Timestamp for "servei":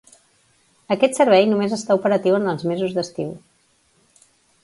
1.19-1.43